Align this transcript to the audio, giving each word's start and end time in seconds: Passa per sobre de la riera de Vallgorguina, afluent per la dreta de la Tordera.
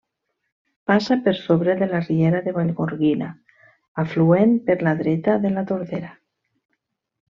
Passa 0.91 1.17
per 1.27 1.33
sobre 1.39 1.75
de 1.83 1.89
la 1.91 1.99
riera 2.07 2.41
de 2.47 2.55
Vallgorguina, 2.57 3.29
afluent 4.07 4.59
per 4.71 4.81
la 4.91 4.99
dreta 5.05 5.41
de 5.49 5.57
la 5.57 5.71
Tordera. 5.73 6.15